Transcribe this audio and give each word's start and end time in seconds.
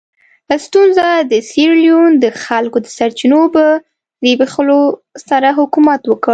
سټیونز 0.65 0.97
د 1.31 1.33
سیریلیون 1.49 2.11
د 2.23 2.25
خلکو 2.43 2.77
د 2.81 2.87
سرچینو 2.97 3.41
په 3.55 3.63
زبېښلو 4.29 4.81
سره 5.29 5.49
حکومت 5.59 6.01
وکړ. 6.07 6.29